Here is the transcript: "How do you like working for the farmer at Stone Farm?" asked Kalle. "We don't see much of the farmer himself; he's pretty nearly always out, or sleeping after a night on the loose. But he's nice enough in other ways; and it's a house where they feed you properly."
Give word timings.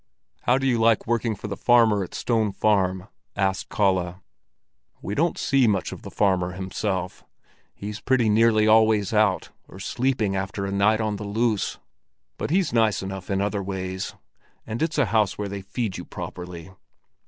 "How 0.45 0.57
do 0.57 0.65
you 0.65 0.79
like 0.79 1.05
working 1.05 1.35
for 1.35 1.47
the 1.47 1.55
farmer 1.55 2.03
at 2.03 2.15
Stone 2.15 2.53
Farm?" 2.53 3.07
asked 3.35 3.69
Kalle. 3.69 4.23
"We 4.99 5.13
don't 5.13 5.37
see 5.37 5.67
much 5.67 5.91
of 5.91 6.01
the 6.01 6.09
farmer 6.09 6.53
himself; 6.53 7.23
he's 7.75 7.99
pretty 7.99 8.27
nearly 8.27 8.65
always 8.67 9.13
out, 9.13 9.49
or 9.67 9.79
sleeping 9.79 10.35
after 10.35 10.65
a 10.65 10.71
night 10.71 11.01
on 11.01 11.17
the 11.17 11.23
loose. 11.23 11.77
But 12.39 12.49
he's 12.49 12.73
nice 12.73 13.03
enough 13.03 13.29
in 13.29 13.41
other 13.41 13.61
ways; 13.61 14.15
and 14.65 14.81
it's 14.81 14.97
a 14.97 15.05
house 15.13 15.37
where 15.37 15.49
they 15.49 15.61
feed 15.61 15.97
you 15.99 16.05
properly." 16.05 16.71